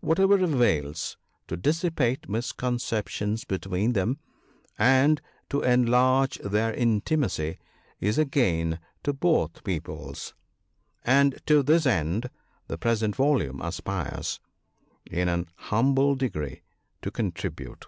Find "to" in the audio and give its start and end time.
1.46-1.56, 5.48-5.60, 9.04-9.12, 11.46-11.62, 17.02-17.12